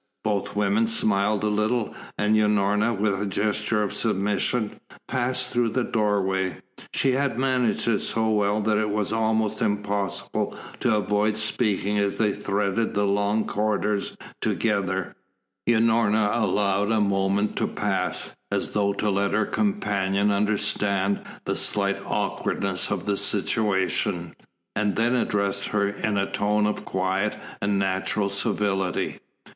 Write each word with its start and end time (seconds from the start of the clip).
Both 0.23 0.55
women 0.55 0.87
smiled 0.87 1.43
a 1.43 1.47
little, 1.49 1.93
and 2.17 2.35
Unorna, 2.35 2.91
with 2.97 3.21
a 3.21 3.27
gesture 3.27 3.83
of 3.83 3.93
submission, 3.93 4.79
passed 5.07 5.49
through 5.51 5.69
the 5.69 5.83
doorway. 5.83 6.57
She 6.91 7.11
had 7.11 7.37
managed 7.37 7.87
it 7.87 7.99
so 7.99 8.27
well 8.31 8.61
that 8.61 8.79
it 8.79 8.89
was 8.89 9.13
almost 9.13 9.61
impossible 9.61 10.57
to 10.79 10.95
avoid 10.95 11.37
speaking 11.37 11.99
as 11.99 12.17
they 12.17 12.33
threaded 12.33 12.95
the 12.95 13.05
long 13.05 13.45
corridors 13.45 14.17
together. 14.41 15.15
Unorna 15.69 16.31
allowed 16.35 16.89
a 16.91 16.99
moment 16.99 17.55
to 17.57 17.67
pass, 17.67 18.35
as 18.51 18.71
though 18.71 18.93
to 18.93 19.11
let 19.11 19.33
her 19.33 19.45
companion 19.45 20.31
understand 20.31 21.21
the 21.45 21.55
slight 21.55 21.99
awkwardness 22.07 22.89
of 22.89 23.05
the 23.05 23.15
situation, 23.15 24.33
and 24.75 24.95
then 24.95 25.13
addressed 25.13 25.65
her 25.67 25.87
in 25.87 26.17
a 26.17 26.25
tone 26.31 26.65
of 26.65 26.85
quiet 26.85 27.37
and 27.61 27.77
natural 27.77 28.31
civility. 28.31 29.19